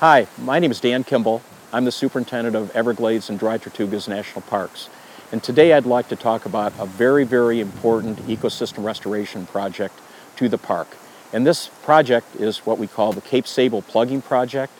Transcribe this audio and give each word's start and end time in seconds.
Hi, 0.00 0.28
my 0.38 0.60
name 0.60 0.70
is 0.70 0.78
Dan 0.78 1.02
Kimball. 1.02 1.42
I'm 1.72 1.84
the 1.84 1.90
superintendent 1.90 2.54
of 2.54 2.70
Everglades 2.70 3.30
and 3.30 3.36
Dry 3.36 3.58
Tortugas 3.58 4.06
National 4.06 4.42
Parks. 4.42 4.88
And 5.32 5.42
today 5.42 5.72
I'd 5.72 5.86
like 5.86 6.08
to 6.10 6.14
talk 6.14 6.46
about 6.46 6.72
a 6.78 6.86
very, 6.86 7.24
very 7.24 7.58
important 7.58 8.20
ecosystem 8.28 8.84
restoration 8.84 9.44
project 9.46 9.98
to 10.36 10.48
the 10.48 10.56
park. 10.56 10.86
And 11.32 11.44
this 11.44 11.66
project 11.82 12.36
is 12.36 12.58
what 12.58 12.78
we 12.78 12.86
call 12.86 13.12
the 13.12 13.20
Cape 13.20 13.48
Sable 13.48 13.82
Plugging 13.82 14.22
Project. 14.22 14.72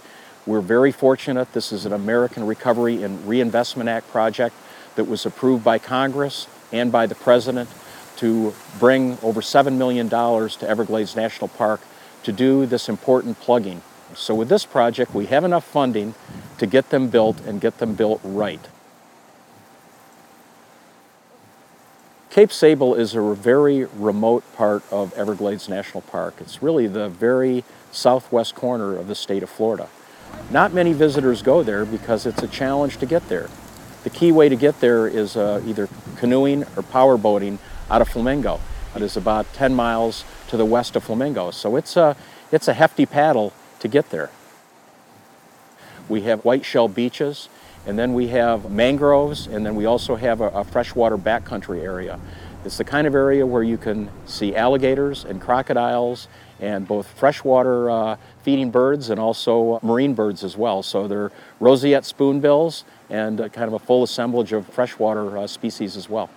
We're 0.46 0.60
very 0.60 0.92
fortunate. 0.92 1.52
This 1.52 1.72
is 1.72 1.84
an 1.84 1.92
American 1.92 2.46
Recovery 2.46 3.02
and 3.02 3.26
Reinvestment 3.26 3.88
Act 3.88 4.08
project 4.12 4.54
that 4.94 5.08
was 5.08 5.26
approved 5.26 5.64
by 5.64 5.80
Congress 5.80 6.46
and 6.70 6.92
by 6.92 7.06
the 7.06 7.16
President 7.16 7.68
to 8.18 8.54
bring 8.78 9.18
over 9.24 9.40
$7 9.40 9.76
million 9.76 10.08
to 10.08 10.68
Everglades 10.68 11.16
National 11.16 11.48
Park 11.48 11.80
to 12.22 12.30
do 12.30 12.66
this 12.66 12.88
important 12.88 13.40
plugging. 13.40 13.82
So 14.14 14.34
with 14.34 14.48
this 14.48 14.64
project, 14.64 15.14
we 15.14 15.26
have 15.26 15.44
enough 15.44 15.64
funding 15.64 16.14
to 16.58 16.66
get 16.66 16.90
them 16.90 17.08
built 17.08 17.40
and 17.40 17.60
get 17.60 17.78
them 17.78 17.94
built 17.94 18.20
right. 18.24 18.60
Cape 22.30 22.52
Sable 22.52 22.94
is 22.94 23.14
a 23.14 23.20
very 23.34 23.84
remote 23.84 24.44
part 24.54 24.82
of 24.92 25.12
Everglades 25.14 25.68
National 25.68 26.02
Park. 26.02 26.34
It's 26.40 26.62
really 26.62 26.86
the 26.86 27.08
very 27.08 27.64
southwest 27.90 28.54
corner 28.54 28.96
of 28.96 29.08
the 29.08 29.14
state 29.14 29.42
of 29.42 29.50
Florida. 29.50 29.88
Not 30.50 30.72
many 30.72 30.92
visitors 30.92 31.42
go 31.42 31.62
there 31.62 31.84
because 31.84 32.26
it's 32.26 32.42
a 32.42 32.48
challenge 32.48 32.98
to 32.98 33.06
get 33.06 33.28
there. 33.28 33.48
The 34.04 34.10
key 34.10 34.30
way 34.30 34.48
to 34.48 34.56
get 34.56 34.80
there 34.80 35.08
is 35.08 35.36
uh, 35.36 35.62
either 35.66 35.88
canoeing 36.16 36.64
or 36.76 36.82
power 36.82 37.16
boating 37.16 37.58
out 37.90 38.02
of 38.02 38.08
Flamingo. 38.08 38.60
It 38.94 39.02
is 39.02 39.16
about 39.16 39.52
10 39.54 39.74
miles 39.74 40.24
to 40.48 40.56
the 40.56 40.64
west 40.64 40.96
of 40.96 41.04
Flamingo. 41.04 41.50
So 41.50 41.76
it's 41.76 41.96
a, 41.96 42.16
it's 42.52 42.68
a 42.68 42.74
hefty 42.74 43.06
paddle 43.06 43.52
to 43.80 43.88
get 43.88 44.10
there. 44.10 44.30
We 46.08 46.22
have 46.22 46.44
white 46.44 46.64
shell 46.64 46.88
beaches, 46.88 47.48
and 47.86 47.98
then 47.98 48.14
we 48.14 48.28
have 48.28 48.70
mangroves, 48.70 49.46
and 49.46 49.64
then 49.64 49.74
we 49.74 49.86
also 49.86 50.16
have 50.16 50.40
a, 50.40 50.48
a 50.48 50.64
freshwater 50.64 51.18
backcountry 51.18 51.82
area. 51.82 52.18
It's 52.64 52.76
the 52.76 52.84
kind 52.84 53.06
of 53.06 53.14
area 53.14 53.46
where 53.46 53.62
you 53.62 53.78
can 53.78 54.10
see 54.26 54.56
alligators 54.56 55.24
and 55.24 55.40
crocodiles 55.40 56.28
and 56.60 56.88
both 56.88 57.06
freshwater 57.06 57.88
uh, 57.88 58.16
feeding 58.42 58.70
birds 58.70 59.10
and 59.10 59.20
also 59.20 59.78
marine 59.82 60.12
birds 60.12 60.42
as 60.42 60.56
well. 60.56 60.82
So 60.82 61.06
they're 61.06 61.30
roseate 61.60 62.04
spoonbills 62.04 62.84
and 63.10 63.38
kind 63.52 63.68
of 63.68 63.74
a 63.74 63.78
full 63.78 64.02
assemblage 64.02 64.52
of 64.52 64.66
freshwater 64.66 65.38
uh, 65.38 65.46
species 65.46 65.96
as 65.96 66.08
well. 66.10 66.30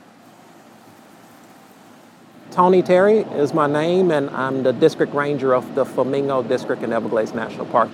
Tony 2.51 2.81
Terry 2.81 3.19
is 3.19 3.53
my 3.53 3.65
name, 3.65 4.11
and 4.11 4.29
I'm 4.31 4.61
the 4.61 4.73
district 4.73 5.13
ranger 5.13 5.55
of 5.55 5.73
the 5.73 5.85
Flamingo 5.85 6.43
District 6.43 6.83
in 6.83 6.91
Everglades 6.91 7.33
National 7.33 7.65
Park. 7.65 7.89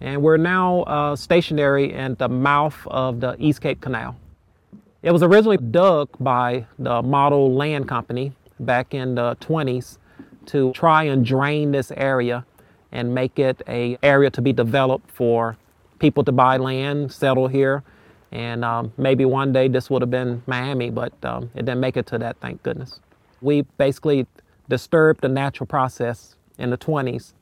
And 0.00 0.22
we're 0.22 0.36
now 0.36 0.82
uh, 0.82 1.16
stationary 1.16 1.92
at 1.94 2.18
the 2.18 2.28
mouth 2.28 2.76
of 2.86 3.18
the 3.18 3.34
East 3.40 3.60
Cape 3.60 3.80
Canal. 3.80 4.14
It 5.02 5.10
was 5.10 5.24
originally 5.24 5.56
dug 5.56 6.10
by 6.20 6.66
the 6.78 7.02
Model 7.02 7.52
Land 7.52 7.88
Company 7.88 8.30
back 8.60 8.94
in 8.94 9.16
the 9.16 9.36
20s 9.40 9.98
to 10.46 10.70
try 10.74 11.02
and 11.02 11.26
drain 11.26 11.72
this 11.72 11.90
area 11.96 12.46
and 12.92 13.12
make 13.12 13.40
it 13.40 13.62
a 13.66 13.98
area 14.00 14.30
to 14.30 14.40
be 14.40 14.52
developed 14.52 15.10
for 15.10 15.56
people 15.98 16.22
to 16.22 16.30
buy 16.30 16.56
land, 16.56 17.10
settle 17.10 17.48
here, 17.48 17.82
and 18.32 18.64
um, 18.64 18.92
maybe 18.96 19.24
one 19.24 19.52
day 19.52 19.68
this 19.68 19.88
would 19.88 20.02
have 20.02 20.10
been 20.10 20.42
Miami, 20.46 20.90
but 20.90 21.12
um, 21.24 21.50
it 21.54 21.64
didn't 21.64 21.80
make 21.80 21.96
it 21.96 22.06
to 22.06 22.18
that, 22.18 22.36
thank 22.40 22.62
goodness. 22.62 23.00
We 23.40 23.62
basically 23.78 24.26
disturbed 24.68 25.20
the 25.20 25.28
natural 25.28 25.66
process 25.66 26.36
in 26.58 26.70
the 26.70 26.78
20s 26.78 27.32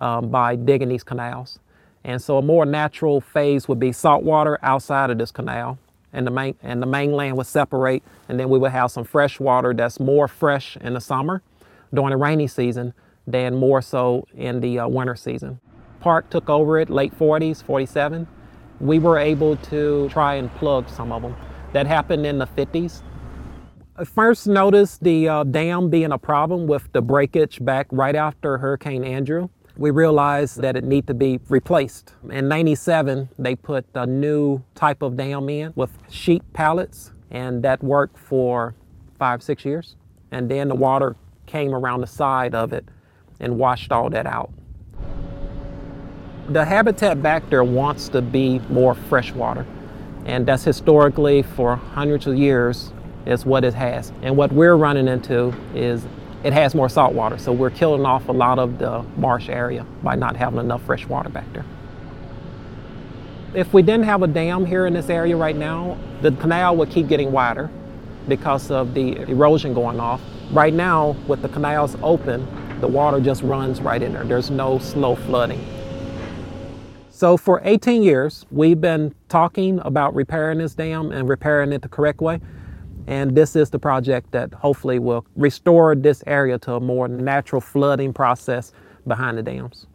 um, 0.00 0.30
by 0.30 0.56
digging 0.56 0.88
these 0.88 1.04
canals. 1.04 1.58
And 2.04 2.20
so 2.20 2.38
a 2.38 2.42
more 2.42 2.64
natural 2.64 3.20
phase 3.20 3.68
would 3.68 3.78
be 3.78 3.92
saltwater 3.92 4.58
outside 4.62 5.10
of 5.10 5.18
this 5.18 5.30
canal, 5.30 5.78
and 6.12 6.26
the, 6.26 6.30
main, 6.30 6.54
and 6.62 6.82
the 6.82 6.86
mainland 6.86 7.36
would 7.36 7.46
separate, 7.46 8.02
and 8.28 8.40
then 8.40 8.48
we 8.48 8.58
would 8.58 8.72
have 8.72 8.90
some 8.90 9.04
fresh 9.04 9.38
water 9.38 9.74
that's 9.74 10.00
more 10.00 10.26
fresh 10.26 10.76
in 10.78 10.94
the 10.94 11.00
summer 11.00 11.42
during 11.92 12.10
the 12.10 12.16
rainy 12.16 12.46
season 12.46 12.94
than 13.26 13.54
more 13.54 13.82
so 13.82 14.26
in 14.34 14.60
the 14.60 14.78
uh, 14.78 14.88
winter 14.88 15.14
season. 15.14 15.60
Park 16.00 16.30
took 16.30 16.48
over 16.48 16.78
it 16.78 16.88
late 16.88 17.16
40s, 17.16 17.62
47 17.62 18.26
we 18.80 18.98
were 18.98 19.18
able 19.18 19.56
to 19.56 20.08
try 20.08 20.34
and 20.34 20.52
plug 20.56 20.88
some 20.88 21.12
of 21.12 21.22
them. 21.22 21.36
That 21.72 21.86
happened 21.86 22.26
in 22.26 22.38
the 22.38 22.46
50s. 22.46 23.02
I 23.96 24.04
first 24.04 24.46
noticed 24.46 25.04
the 25.04 25.28
uh, 25.28 25.44
dam 25.44 25.90
being 25.90 26.12
a 26.12 26.18
problem 26.18 26.66
with 26.66 26.90
the 26.92 27.02
breakage 27.02 27.62
back 27.62 27.86
right 27.90 28.16
after 28.16 28.56
Hurricane 28.58 29.04
Andrew. 29.04 29.48
We 29.76 29.90
realized 29.90 30.60
that 30.62 30.76
it 30.76 30.84
needed 30.84 31.08
to 31.08 31.14
be 31.14 31.38
replaced. 31.48 32.14
In 32.30 32.48
97, 32.48 33.28
they 33.38 33.54
put 33.54 33.86
a 33.94 34.06
new 34.06 34.62
type 34.74 35.02
of 35.02 35.16
dam 35.16 35.48
in 35.48 35.72
with 35.76 35.90
sheet 36.08 36.42
pallets, 36.52 37.12
and 37.30 37.62
that 37.62 37.82
worked 37.82 38.18
for 38.18 38.74
five, 39.18 39.42
six 39.42 39.64
years. 39.64 39.96
And 40.30 40.50
then 40.50 40.68
the 40.68 40.74
water 40.74 41.16
came 41.46 41.74
around 41.74 42.00
the 42.00 42.06
side 42.06 42.54
of 42.54 42.72
it 42.72 42.86
and 43.38 43.58
washed 43.58 43.92
all 43.92 44.08
that 44.10 44.26
out. 44.26 44.50
The 46.50 46.64
habitat 46.64 47.22
back 47.22 47.48
there 47.48 47.62
wants 47.62 48.08
to 48.08 48.20
be 48.20 48.58
more 48.70 48.96
freshwater, 48.96 49.64
and 50.26 50.44
that's 50.44 50.64
historically 50.64 51.42
for 51.42 51.76
hundreds 51.76 52.26
of 52.26 52.36
years 52.36 52.92
is 53.24 53.46
what 53.46 53.62
it 53.62 53.72
has. 53.74 54.12
And 54.22 54.36
what 54.36 54.50
we're 54.50 54.74
running 54.74 55.06
into 55.06 55.54
is 55.76 56.04
it 56.42 56.52
has 56.52 56.74
more 56.74 56.88
salt 56.88 57.12
water, 57.12 57.38
so 57.38 57.52
we're 57.52 57.70
killing 57.70 58.04
off 58.04 58.28
a 58.28 58.32
lot 58.32 58.58
of 58.58 58.80
the 58.80 59.04
marsh 59.16 59.48
area 59.48 59.86
by 60.02 60.16
not 60.16 60.34
having 60.34 60.58
enough 60.58 60.82
fresh 60.82 61.06
water 61.06 61.28
back 61.28 61.46
there. 61.52 61.64
If 63.54 63.72
we 63.72 63.82
didn't 63.82 64.06
have 64.06 64.24
a 64.24 64.26
dam 64.26 64.66
here 64.66 64.86
in 64.86 64.92
this 64.92 65.08
area 65.08 65.36
right 65.36 65.54
now, 65.56 65.98
the 66.20 66.32
canal 66.32 66.76
would 66.78 66.90
keep 66.90 67.06
getting 67.06 67.30
wider 67.30 67.70
because 68.26 68.72
of 68.72 68.92
the 68.92 69.18
erosion 69.30 69.72
going 69.72 70.00
off. 70.00 70.20
Right 70.50 70.74
now, 70.74 71.14
with 71.28 71.42
the 71.42 71.48
canals 71.48 71.96
open, 72.02 72.44
the 72.80 72.88
water 72.88 73.20
just 73.20 73.44
runs 73.44 73.80
right 73.80 74.02
in 74.02 74.14
there. 74.14 74.24
There's 74.24 74.50
no 74.50 74.80
slow 74.80 75.14
flooding. 75.14 75.64
So 77.20 77.36
for 77.36 77.60
18 77.64 78.02
years, 78.02 78.46
we've 78.50 78.80
been 78.80 79.14
talking 79.28 79.78
about 79.80 80.14
repairing 80.14 80.56
this 80.56 80.74
dam 80.74 81.12
and 81.12 81.28
repairing 81.28 81.70
it 81.70 81.82
the 81.82 81.88
correct 81.90 82.22
way. 82.22 82.40
And 83.06 83.36
this 83.36 83.54
is 83.56 83.68
the 83.68 83.78
project 83.78 84.32
that 84.32 84.54
hopefully 84.54 84.98
will 84.98 85.26
restore 85.36 85.94
this 85.94 86.24
area 86.26 86.58
to 86.60 86.76
a 86.76 86.80
more 86.80 87.08
natural 87.08 87.60
flooding 87.60 88.14
process 88.14 88.72
behind 89.06 89.36
the 89.36 89.42
dams. 89.42 89.86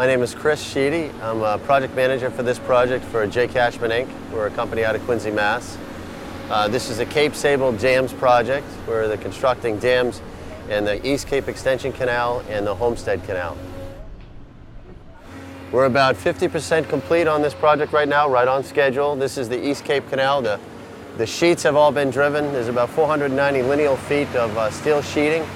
My 0.00 0.06
name 0.06 0.22
is 0.22 0.34
Chris 0.34 0.62
Sheedy. 0.62 1.10
I'm 1.20 1.42
a 1.42 1.58
project 1.58 1.94
manager 1.94 2.30
for 2.30 2.42
this 2.42 2.58
project 2.58 3.04
for 3.04 3.26
Jay 3.26 3.46
Cashman 3.46 3.90
Inc. 3.90 4.08
We're 4.32 4.46
a 4.46 4.50
company 4.50 4.82
out 4.82 4.96
of 4.96 5.02
Quincy, 5.02 5.30
Mass. 5.30 5.76
Uh, 6.48 6.68
this 6.68 6.88
is 6.88 7.00
a 7.00 7.04
Cape 7.04 7.34
Sable 7.34 7.70
Dams 7.72 8.14
project. 8.14 8.66
where 8.86 9.02
We're 9.02 9.08
the 9.08 9.18
constructing 9.18 9.78
dams 9.78 10.22
in 10.70 10.86
the 10.86 11.06
East 11.06 11.26
Cape 11.26 11.48
Extension 11.48 11.92
Canal 11.92 12.42
and 12.48 12.66
the 12.66 12.74
Homestead 12.74 13.22
Canal. 13.24 13.58
We're 15.70 15.84
about 15.84 16.16
50% 16.16 16.88
complete 16.88 17.26
on 17.26 17.42
this 17.42 17.52
project 17.52 17.92
right 17.92 18.08
now, 18.08 18.26
right 18.26 18.48
on 18.48 18.64
schedule. 18.64 19.16
This 19.16 19.36
is 19.36 19.50
the 19.50 19.62
East 19.62 19.84
Cape 19.84 20.08
Canal. 20.08 20.40
The, 20.40 20.58
the 21.18 21.26
sheets 21.26 21.62
have 21.64 21.76
all 21.76 21.92
been 21.92 22.08
driven. 22.08 22.50
There's 22.54 22.68
about 22.68 22.88
490 22.88 23.64
lineal 23.64 23.96
feet 23.96 24.34
of 24.34 24.56
uh, 24.56 24.70
steel 24.70 25.02
sheeting 25.02 25.46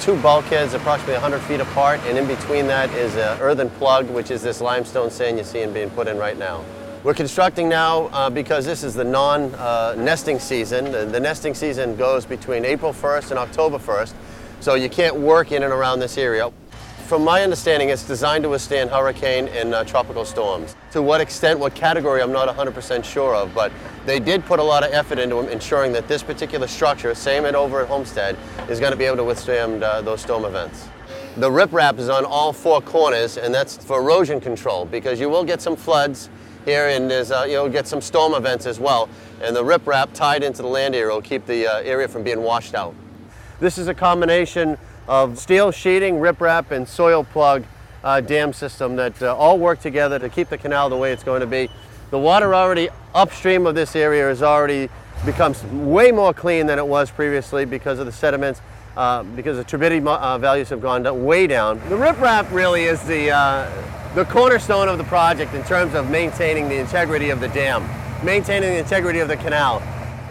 two 0.00 0.16
bulkheads 0.20 0.74
approximately 0.74 1.14
100 1.14 1.40
feet 1.40 1.60
apart, 1.60 2.00
and 2.04 2.18
in 2.18 2.26
between 2.26 2.66
that 2.66 2.90
is 2.90 3.14
an 3.16 3.40
earthen 3.40 3.70
plug, 3.70 4.08
which 4.10 4.30
is 4.30 4.42
this 4.42 4.60
limestone 4.60 5.10
sand 5.10 5.36
you're 5.36 5.44
seeing 5.44 5.72
being 5.72 5.90
put 5.90 6.08
in 6.08 6.18
right 6.18 6.38
now. 6.38 6.64
We're 7.04 7.14
constructing 7.14 7.68
now 7.68 8.06
uh, 8.06 8.30
because 8.30 8.64
this 8.64 8.82
is 8.82 8.94
the 8.94 9.04
non-nesting 9.04 10.36
uh, 10.36 10.40
season. 10.40 10.90
The, 10.90 11.04
the 11.04 11.20
nesting 11.20 11.54
season 11.54 11.94
goes 11.96 12.26
between 12.26 12.64
April 12.64 12.92
1st 12.92 13.30
and 13.30 13.38
October 13.38 13.78
1st, 13.78 14.12
so 14.60 14.74
you 14.74 14.88
can't 14.88 15.14
work 15.14 15.52
in 15.52 15.62
and 15.62 15.72
around 15.72 16.00
this 16.00 16.18
area. 16.18 16.50
From 17.06 17.22
my 17.22 17.44
understanding, 17.44 17.90
it's 17.90 18.02
designed 18.02 18.42
to 18.42 18.48
withstand 18.48 18.90
hurricane 18.90 19.46
and 19.48 19.72
uh, 19.72 19.84
tropical 19.84 20.24
storms. 20.24 20.74
To 20.90 21.00
what 21.00 21.20
extent, 21.20 21.60
what 21.60 21.72
category, 21.72 22.20
I'm 22.20 22.32
not 22.32 22.48
100% 22.48 23.04
sure 23.04 23.32
of, 23.32 23.54
but 23.54 23.70
they 24.06 24.18
did 24.18 24.44
put 24.44 24.58
a 24.58 24.62
lot 24.64 24.82
of 24.84 24.92
effort 24.92 25.20
into 25.20 25.38
ensuring 25.48 25.92
that 25.92 26.08
this 26.08 26.24
particular 26.24 26.66
structure, 26.66 27.14
same 27.14 27.44
at 27.44 27.54
over 27.54 27.80
at 27.80 27.86
Homestead, 27.86 28.36
is 28.68 28.80
going 28.80 28.90
to 28.90 28.98
be 28.98 29.04
able 29.04 29.18
to 29.18 29.24
withstand 29.24 29.84
uh, 29.84 30.02
those 30.02 30.20
storm 30.20 30.44
events. 30.44 30.88
The 31.36 31.48
riprap 31.48 32.00
is 32.00 32.08
on 32.08 32.24
all 32.24 32.52
four 32.52 32.80
corners, 32.80 33.36
and 33.36 33.54
that's 33.54 33.76
for 33.76 34.00
erosion 34.00 34.40
control, 34.40 34.84
because 34.84 35.20
you 35.20 35.28
will 35.28 35.44
get 35.44 35.62
some 35.62 35.76
floods 35.76 36.28
here, 36.64 36.88
and 36.88 37.08
there's, 37.08 37.30
uh, 37.30 37.46
you'll 37.48 37.68
get 37.68 37.86
some 37.86 38.00
storm 38.00 38.34
events 38.34 38.66
as 38.66 38.80
well. 38.80 39.08
And 39.40 39.54
the 39.54 39.62
riprap 39.62 40.12
tied 40.12 40.42
into 40.42 40.60
the 40.60 40.68
land 40.68 40.96
area 40.96 41.14
will 41.14 41.22
keep 41.22 41.46
the 41.46 41.68
uh, 41.68 41.78
area 41.82 42.08
from 42.08 42.24
being 42.24 42.42
washed 42.42 42.74
out. 42.74 42.96
This 43.60 43.78
is 43.78 43.86
a 43.86 43.94
combination 43.94 44.76
of 45.08 45.38
steel 45.38 45.70
sheeting, 45.70 46.16
riprap, 46.16 46.70
and 46.70 46.88
soil 46.88 47.24
plug 47.24 47.64
uh, 48.02 48.20
dam 48.20 48.52
system 48.52 48.96
that 48.96 49.20
uh, 49.22 49.34
all 49.36 49.58
work 49.58 49.80
together 49.80 50.18
to 50.18 50.28
keep 50.28 50.48
the 50.48 50.58
canal 50.58 50.88
the 50.88 50.96
way 50.96 51.12
it's 51.12 51.24
going 51.24 51.40
to 51.40 51.46
be. 51.46 51.68
The 52.10 52.18
water 52.18 52.54
already 52.54 52.88
upstream 53.14 53.66
of 53.66 53.74
this 53.74 53.96
area 53.96 54.28
has 54.28 54.42
already 54.42 54.88
becomes 55.24 55.62
way 55.64 56.12
more 56.12 56.32
clean 56.32 56.66
than 56.66 56.78
it 56.78 56.86
was 56.86 57.10
previously 57.10 57.64
because 57.64 57.98
of 57.98 58.06
the 58.06 58.12
sediments, 58.12 58.60
uh, 58.96 59.22
because 59.22 59.56
the 59.56 59.64
turbidity 59.64 60.06
uh, 60.06 60.38
values 60.38 60.68
have 60.68 60.80
gone 60.80 61.24
way 61.24 61.46
down. 61.46 61.78
The 61.88 61.96
riprap 61.96 62.50
really 62.52 62.84
is 62.84 63.02
the, 63.04 63.30
uh, 63.30 64.14
the 64.14 64.24
cornerstone 64.26 64.88
of 64.88 64.98
the 64.98 65.04
project 65.04 65.54
in 65.54 65.64
terms 65.64 65.94
of 65.94 66.10
maintaining 66.10 66.68
the 66.68 66.76
integrity 66.76 67.30
of 67.30 67.40
the 67.40 67.48
dam, 67.48 67.82
maintaining 68.24 68.70
the 68.70 68.78
integrity 68.78 69.18
of 69.18 69.28
the 69.28 69.36
canal. 69.36 69.82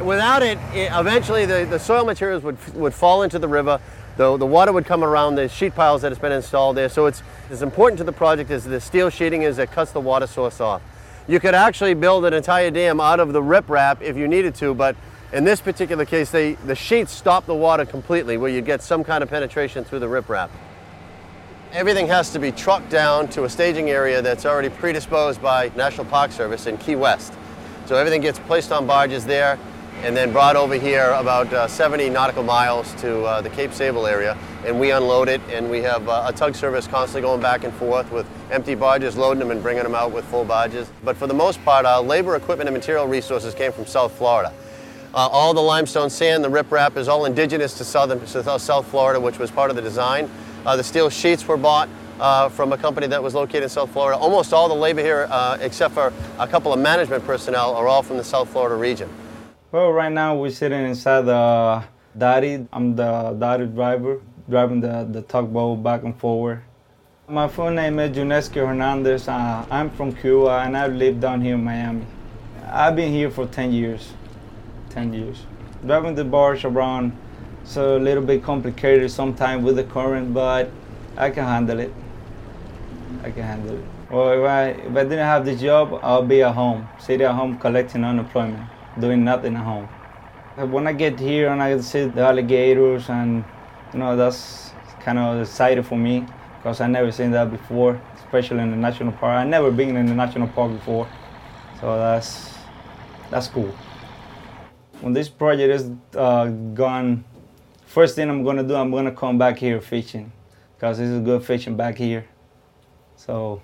Without 0.01 0.43
it, 0.43 0.57
it 0.73 0.91
eventually 0.93 1.45
the, 1.45 1.65
the 1.69 1.79
soil 1.79 2.05
materials 2.05 2.43
would, 2.43 2.57
would 2.75 2.93
fall 2.93 3.23
into 3.23 3.39
the 3.39 3.47
river, 3.47 3.79
the, 4.17 4.37
the 4.37 4.45
water 4.45 4.71
would 4.71 4.85
come 4.85 5.03
around 5.03 5.35
the 5.35 5.49
sheet 5.49 5.75
piles 5.75 6.01
that 6.01 6.11
has 6.11 6.19
been 6.19 6.31
installed 6.31 6.77
there. 6.77 6.89
So 6.89 7.05
it's 7.05 7.21
as 7.49 7.61
important 7.61 7.97
to 7.97 8.03
the 8.03 8.13
project 8.13 8.49
as 8.51 8.63
the 8.63 8.79
steel 8.79 9.09
sheeting 9.09 9.41
is 9.41 9.57
that 9.57 9.71
cuts 9.71 9.91
the 9.91 9.99
water 9.99 10.27
source 10.27 10.61
off. 10.61 10.81
You 11.27 11.39
could 11.39 11.55
actually 11.55 11.95
build 11.95 12.25
an 12.25 12.33
entire 12.33 12.71
dam 12.71 12.99
out 12.99 13.19
of 13.19 13.33
the 13.33 13.41
riprap 13.41 14.01
if 14.01 14.15
you 14.15 14.27
needed 14.27 14.55
to, 14.55 14.73
but 14.73 14.95
in 15.33 15.43
this 15.43 15.59
particular 15.59 16.05
case, 16.05 16.31
they, 16.31 16.53
the 16.53 16.75
sheets 16.75 17.11
stop 17.11 17.45
the 17.45 17.55
water 17.55 17.83
completely 17.83 18.37
where 18.37 18.49
you 18.49 18.61
get 18.61 18.81
some 18.81 19.03
kind 19.03 19.23
of 19.23 19.29
penetration 19.29 19.83
through 19.83 19.99
the 19.99 20.07
riprap. 20.07 20.49
Everything 21.73 22.07
has 22.07 22.31
to 22.31 22.39
be 22.39 22.51
trucked 22.51 22.89
down 22.89 23.27
to 23.29 23.43
a 23.43 23.49
staging 23.49 23.89
area 23.89 24.21
that's 24.21 24.45
already 24.45 24.69
predisposed 24.69 25.41
by 25.41 25.71
National 25.75 26.05
Park 26.05 26.31
Service 26.31 26.67
in 26.67 26.77
Key 26.77 26.95
West. 26.95 27.33
So 27.85 27.97
everything 27.97 28.21
gets 28.21 28.39
placed 28.39 28.71
on 28.71 28.87
barges 28.87 29.25
there 29.25 29.59
and 30.03 30.15
then 30.15 30.31
brought 30.31 30.55
over 30.55 30.75
here 30.75 31.11
about 31.11 31.51
uh, 31.53 31.67
70 31.67 32.09
nautical 32.09 32.43
miles 32.43 32.93
to 32.95 33.23
uh, 33.23 33.41
the 33.41 33.49
Cape 33.49 33.73
Sable 33.73 34.05
area 34.05 34.37
and 34.65 34.79
we 34.79 34.91
unload 34.91 35.29
it 35.29 35.41
and 35.49 35.69
we 35.69 35.81
have 35.81 36.07
uh, 36.09 36.25
a 36.27 36.33
tug 36.33 36.55
service 36.55 36.87
constantly 36.87 37.21
going 37.21 37.41
back 37.41 37.63
and 37.63 37.73
forth 37.75 38.11
with 38.11 38.27
empty 38.51 38.75
barges, 38.75 39.15
loading 39.15 39.39
them 39.39 39.51
and 39.51 39.61
bringing 39.61 39.83
them 39.83 39.95
out 39.95 40.11
with 40.11 40.25
full 40.25 40.43
barges. 40.43 40.89
But 41.03 41.15
for 41.17 41.27
the 41.27 41.33
most 41.33 41.63
part, 41.63 41.85
our 41.85 42.01
labor, 42.01 42.35
equipment 42.35 42.67
and 42.67 42.75
material 42.75 43.07
resources 43.07 43.53
came 43.53 43.71
from 43.71 43.85
South 43.85 44.11
Florida. 44.13 44.51
Uh, 45.13 45.29
all 45.31 45.53
the 45.53 45.61
limestone 45.61 46.09
sand, 46.09 46.43
the 46.43 46.49
riprap 46.49 46.97
is 46.97 47.07
all 47.07 47.25
indigenous 47.25 47.77
to 47.77 47.85
southern 47.85 48.19
to 48.19 48.59
South 48.59 48.87
Florida, 48.87 49.19
which 49.19 49.39
was 49.39 49.49
part 49.49 49.69
of 49.69 49.75
the 49.75 49.81
design. 49.81 50.29
Uh, 50.65 50.75
the 50.75 50.83
steel 50.83 51.09
sheets 51.09 51.47
were 51.47 51.57
bought 51.57 51.87
uh, 52.19 52.49
from 52.49 52.73
a 52.73 52.77
company 52.77 53.07
that 53.07 53.21
was 53.21 53.33
located 53.33 53.63
in 53.63 53.69
South 53.69 53.91
Florida. 53.91 54.17
Almost 54.17 54.51
all 54.51 54.67
the 54.67 54.75
labor 54.75 55.01
here, 55.01 55.29
except 55.61 55.93
for 55.93 56.11
a 56.39 56.47
couple 56.47 56.73
of 56.73 56.79
management 56.79 57.23
personnel, 57.25 57.75
are 57.75 57.87
all 57.87 58.03
from 58.03 58.17
the 58.17 58.23
South 58.23 58.49
Florida 58.49 58.75
region. 58.75 59.09
Well, 59.75 59.91
right 59.91 60.09
now 60.09 60.37
we're 60.37 60.51
sitting 60.51 60.85
inside 60.85 61.23
the 61.23 61.83
Daddy. 62.17 62.65
I'm 62.71 62.95
the 62.95 63.35
Daddy 63.37 63.65
driver, 63.65 64.21
driving 64.49 64.79
the, 64.79 65.05
the 65.11 65.21
tugboat 65.23 65.83
back 65.83 66.03
and 66.03 66.17
forward. 66.17 66.61
My 67.27 67.49
full 67.49 67.71
name 67.71 67.99
is 67.99 68.15
Junesco 68.15 68.65
Hernandez. 68.65 69.27
Uh, 69.27 69.65
I'm 69.69 69.89
from 69.89 70.15
Cuba 70.15 70.63
and 70.65 70.77
I 70.77 70.87
live 70.87 71.19
down 71.19 71.41
here 71.41 71.55
in 71.55 71.63
Miami. 71.65 72.05
I've 72.71 72.95
been 72.95 73.11
here 73.11 73.29
for 73.29 73.47
10 73.47 73.73
years. 73.73 74.13
10 74.91 75.11
years. 75.11 75.45
Driving 75.85 76.15
the 76.15 76.23
barge 76.23 76.63
around 76.63 77.11
is 77.65 77.75
a 77.75 77.99
little 77.99 78.23
bit 78.23 78.45
complicated 78.45 79.11
sometimes 79.11 79.65
with 79.65 79.75
the 79.75 79.83
current, 79.83 80.33
but 80.33 80.71
I 81.17 81.29
can 81.31 81.43
handle 81.43 81.81
it. 81.81 81.93
I 83.23 83.29
can 83.29 83.43
handle 83.43 83.77
it. 83.77 83.83
Well, 84.09 84.41
if 84.41 84.49
I, 84.49 84.67
if 84.87 84.95
I 84.95 85.03
didn't 85.03 85.27
have 85.27 85.43
this 85.43 85.59
job, 85.59 85.99
I'll 86.01 86.25
be 86.25 86.43
at 86.43 86.53
home, 86.55 86.87
sitting 86.97 87.27
at 87.27 87.35
home 87.35 87.57
collecting 87.57 88.05
unemployment 88.05 88.69
doing 88.99 89.23
nothing 89.23 89.55
at 89.55 89.63
home. 89.63 89.87
When 90.71 90.87
I 90.87 90.93
get 90.93 91.19
here 91.19 91.49
and 91.49 91.61
I 91.61 91.79
see 91.81 92.05
the 92.05 92.21
alligators 92.21 93.09
and 93.09 93.43
you 93.93 93.99
know 93.99 94.15
that's 94.15 94.71
kind 95.01 95.19
of 95.19 95.41
exciting 95.41 95.83
for 95.83 95.97
me 95.97 96.25
because 96.57 96.81
I 96.81 96.87
never 96.87 97.11
seen 97.11 97.31
that 97.31 97.51
before, 97.51 98.01
especially 98.15 98.59
in 98.59 98.71
the 98.71 98.77
national 98.77 99.11
park. 99.13 99.37
I 99.37 99.43
never 99.43 99.69
been 99.69 99.95
in 99.95 100.05
the 100.05 100.15
national 100.15 100.47
park 100.47 100.71
before, 100.71 101.07
so 101.79 101.97
that's 101.97 102.55
that's 103.29 103.47
cool. 103.47 103.73
When 105.01 105.13
this 105.13 105.29
project 105.29 105.73
is 105.73 105.91
uh, 106.15 106.47
gone, 106.47 107.23
first 107.85 108.15
thing 108.15 108.29
I'm 108.29 108.43
gonna 108.43 108.63
do, 108.63 108.75
I'm 108.75 108.91
gonna 108.91 109.11
come 109.11 109.37
back 109.37 109.57
here 109.59 109.81
fishing 109.81 110.31
because 110.75 110.97
this 110.97 111.09
is 111.09 111.21
good 111.23 111.43
fishing 111.43 111.75
back 111.75 111.97
here. 111.97 112.25
So, 113.15 113.61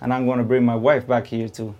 and 0.00 0.12
I'm 0.12 0.26
gonna 0.26 0.42
bring 0.42 0.64
my 0.64 0.74
wife 0.74 1.06
back 1.06 1.26
here 1.26 1.48
too. 1.48 1.74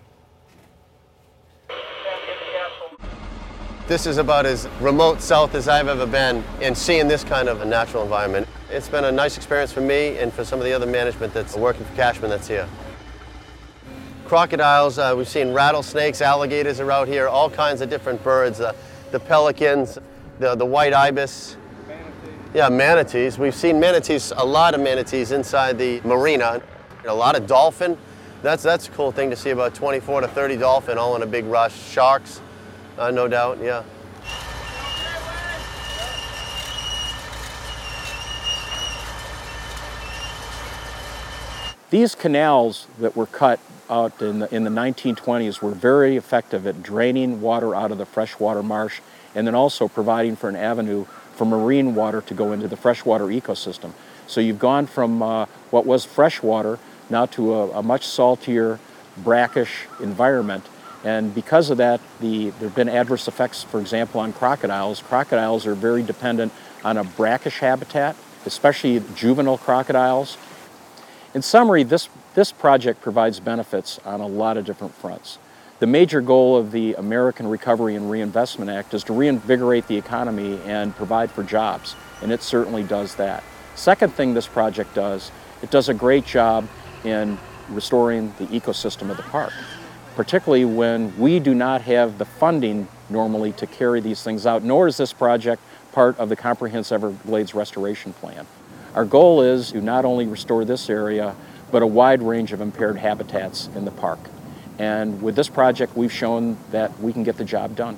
This 3.85 4.07
is 4.07 4.17
about 4.17 4.45
as 4.45 4.65
remote 4.79 5.19
south 5.19 5.55
as 5.55 5.67
I've 5.67 5.89
ever 5.89 6.05
been 6.05 6.41
in 6.61 6.73
seeing 6.73 7.09
this 7.09 7.25
kind 7.25 7.49
of 7.49 7.59
a 7.59 7.65
natural 7.65 8.01
environment. 8.03 8.47
It's 8.69 8.87
been 8.87 9.03
a 9.03 9.11
nice 9.11 9.35
experience 9.35 9.73
for 9.73 9.81
me 9.81 10.17
and 10.19 10.31
for 10.31 10.45
some 10.45 10.57
of 10.57 10.63
the 10.63 10.71
other 10.71 10.85
management 10.85 11.33
that's 11.33 11.57
working 11.57 11.83
for 11.83 11.93
Cashman 11.93 12.29
that's 12.29 12.47
here. 12.47 12.65
Crocodiles, 14.23 14.99
uh, 14.99 15.13
we've 15.17 15.27
seen 15.27 15.51
rattlesnakes, 15.51 16.21
alligators 16.21 16.79
are 16.79 16.89
out 16.93 17.09
here, 17.09 17.27
all 17.27 17.49
kinds 17.49 17.81
of 17.81 17.89
different 17.89 18.23
birds, 18.23 18.61
uh, 18.61 18.71
the 19.11 19.19
pelicans, 19.19 19.99
the, 20.39 20.55
the 20.55 20.65
white 20.65 20.93
ibis. 20.93 21.57
Yeah, 22.53 22.69
manatees. 22.69 23.37
We've 23.37 23.53
seen 23.53 23.81
manatees, 23.81 24.31
a 24.37 24.45
lot 24.45 24.75
of 24.75 24.79
manatees 24.79 25.33
inside 25.33 25.77
the 25.77 25.99
marina. 26.05 26.61
A 27.05 27.13
lot 27.13 27.35
of 27.35 27.47
dolphin. 27.47 27.97
That's, 28.43 28.63
that's 28.63 28.87
a 28.87 28.91
cool 28.91 29.11
thing 29.11 29.29
to 29.29 29.35
see 29.35 29.49
about 29.49 29.75
24 29.75 30.21
to 30.21 30.27
30 30.29 30.55
dolphin 30.55 30.97
all 30.97 31.17
in 31.17 31.21
a 31.21 31.27
big 31.27 31.43
rush. 31.45 31.77
Sharks. 31.91 32.39
Uh, 32.97 33.11
no 33.11 33.27
doubt, 33.27 33.59
yeah. 33.61 33.83
These 41.89 42.15
canals 42.15 42.87
that 42.99 43.15
were 43.15 43.27
cut 43.27 43.59
out 43.89 44.19
in 44.21 44.39
the, 44.39 44.55
in 44.55 44.63
the 44.63 44.71
1920s 44.71 45.61
were 45.61 45.71
very 45.71 46.17
effective 46.17 46.65
at 46.65 46.81
draining 46.81 47.41
water 47.41 47.75
out 47.75 47.91
of 47.91 47.99
the 47.99 48.05
freshwater 48.05 48.63
marsh 48.63 48.99
and 49.35 49.45
then 49.45 49.53
also 49.53 49.87
providing 49.87 50.35
for 50.35 50.49
an 50.49 50.55
avenue 50.55 51.05
for 51.35 51.45
marine 51.45 51.93
water 51.93 52.21
to 52.21 52.33
go 52.33 52.51
into 52.51 52.67
the 52.67 52.77
freshwater 52.77 53.25
ecosystem. 53.25 53.91
So 54.25 54.41
you've 54.41 54.59
gone 54.59 54.87
from 54.87 55.21
uh, 55.21 55.45
what 55.69 55.85
was 55.85 56.05
freshwater 56.05 56.79
now 57.09 57.25
to 57.27 57.53
a, 57.53 57.69
a 57.79 57.83
much 57.83 58.07
saltier, 58.07 58.79
brackish 59.17 59.85
environment 59.99 60.65
and 61.03 61.35
because 61.35 61.69
of 61.69 61.77
that, 61.77 61.99
the, 62.21 62.49
there 62.51 62.69
have 62.69 62.75
been 62.75 62.89
adverse 62.89 63.27
effects, 63.27 63.63
for 63.63 63.81
example, 63.81 64.21
on 64.21 64.31
crocodiles. 64.31 65.01
Crocodiles 65.01 65.67
are 65.67 65.75
very 65.75 66.01
dependent 66.01 66.53
on 66.83 66.97
a 66.97 67.03
brackish 67.03 67.59
habitat, 67.59 68.15
especially 68.45 69.01
juvenile 69.15 69.57
crocodiles. 69.57 70.37
In 71.33 71.41
summary, 71.41 71.83
this, 71.83 72.07
this 72.35 72.51
project 72.51 73.01
provides 73.01 73.39
benefits 73.39 73.99
on 74.05 74.21
a 74.21 74.27
lot 74.27 74.55
of 74.55 74.65
different 74.65 74.93
fronts. 74.93 75.39
The 75.79 75.87
major 75.87 76.21
goal 76.21 76.55
of 76.55 76.71
the 76.71 76.93
American 76.93 77.47
Recovery 77.47 77.95
and 77.95 78.09
Reinvestment 78.09 78.71
Act 78.71 78.93
is 78.93 79.03
to 79.05 79.13
reinvigorate 79.13 79.87
the 79.87 79.97
economy 79.97 80.57
and 80.65 80.95
provide 80.95 81.31
for 81.31 81.43
jobs, 81.43 81.95
and 82.21 82.31
it 82.31 82.41
certainly 82.41 82.83
does 82.83 83.15
that. 83.15 83.43
Second 83.75 84.13
thing 84.13 84.33
this 84.33 84.47
project 84.47 84.93
does, 84.93 85.31
it 85.61 85.71
does 85.71 85.89
a 85.89 85.93
great 85.93 86.25
job 86.25 86.65
in 87.03 87.37
restoring 87.69 88.33
the 88.37 88.45
ecosystem 88.45 89.09
of 89.09 89.17
the 89.17 89.23
park 89.23 89.51
particularly 90.15 90.65
when 90.65 91.17
we 91.17 91.39
do 91.39 91.53
not 91.53 91.81
have 91.81 92.17
the 92.17 92.25
funding 92.25 92.87
normally 93.09 93.51
to 93.53 93.67
carry 93.67 93.99
these 94.01 94.23
things 94.23 94.45
out, 94.45 94.63
nor 94.63 94.87
is 94.87 94.97
this 94.97 95.13
project 95.13 95.61
part 95.91 96.17
of 96.17 96.29
the 96.29 96.35
Comprehensive 96.35 97.03
Everglades 97.03 97.53
Restoration 97.53 98.13
Plan. 98.13 98.45
Our 98.95 99.05
goal 99.05 99.41
is 99.41 99.71
to 99.71 99.81
not 99.81 100.05
only 100.05 100.27
restore 100.27 100.65
this 100.65 100.89
area, 100.89 101.35
but 101.71 101.81
a 101.81 101.87
wide 101.87 102.21
range 102.21 102.51
of 102.51 102.61
impaired 102.61 102.97
habitats 102.97 103.69
in 103.75 103.85
the 103.85 103.91
park. 103.91 104.19
And 104.79 105.21
with 105.21 105.35
this 105.35 105.49
project, 105.49 105.95
we've 105.95 106.11
shown 106.11 106.57
that 106.71 106.99
we 106.99 107.13
can 107.13 107.23
get 107.23 107.37
the 107.37 107.45
job 107.45 107.75
done. 107.75 107.97